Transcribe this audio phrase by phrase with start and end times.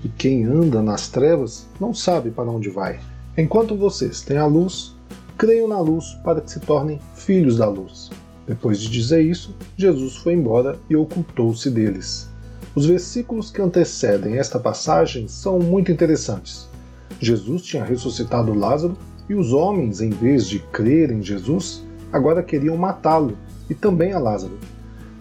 [0.04, 3.00] E quem anda nas trevas não sabe para onde vai.
[3.38, 4.96] Enquanto vocês têm a luz,
[5.38, 8.10] creiam na luz para que se tornem filhos da luz.
[8.48, 12.28] Depois de dizer isso, Jesus foi embora e ocultou-se deles.
[12.74, 16.68] Os versículos que antecedem esta passagem são muito interessantes.
[17.20, 18.98] Jesus tinha ressuscitado Lázaro
[19.30, 23.38] e os homens, em vez de crer em Jesus, agora queriam matá-lo
[23.70, 24.58] e também a Lázaro.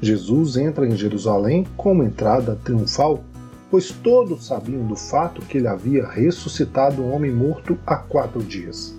[0.00, 3.22] Jesus entra em Jerusalém como entrada triunfal,
[3.70, 8.94] pois todos sabiam do fato que ele havia ressuscitado um homem morto há quatro dias.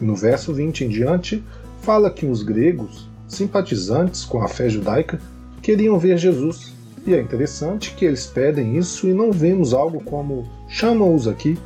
[0.00, 1.44] No verso 20 em diante,
[1.82, 5.20] fala que os gregos, simpatizantes com a fé judaica,
[5.62, 6.74] queriam ver Jesus.
[7.06, 11.58] E é interessante que eles pedem isso e não vemos algo como chama-os aqui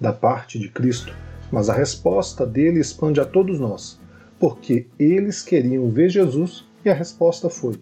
[0.00, 1.12] da parte de Cristo
[1.50, 3.98] mas a resposta dele expande a todos nós,
[4.38, 7.74] porque eles queriam ver Jesus e a resposta foi: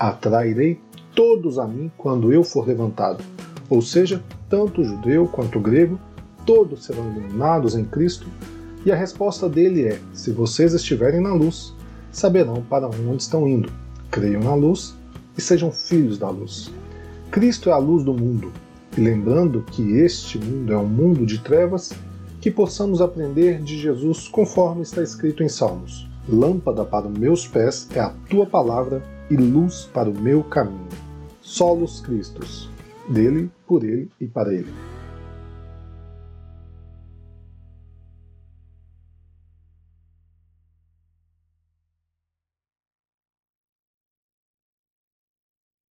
[0.00, 0.80] Atrairei
[1.14, 3.22] todos a mim quando eu for levantado.
[3.68, 6.00] Ou seja, tanto o judeu quanto o grego,
[6.46, 8.26] todos serão iluminados em Cristo.
[8.86, 11.74] E a resposta dele é: se vocês estiverem na luz,
[12.10, 13.70] saberão para onde estão indo.
[14.10, 14.96] Creiam na luz
[15.36, 16.72] e sejam filhos da luz.
[17.30, 18.50] Cristo é a luz do mundo.
[18.96, 21.92] E lembrando que este mundo é um mundo de trevas,
[22.40, 26.08] que possamos aprender de Jesus conforme está escrito em Salmos.
[26.26, 30.88] Lâmpada para meus pés é a tua palavra e luz para o meu caminho.
[31.40, 32.68] Solos Cristos.
[33.08, 34.89] Dele, por ele e para ele.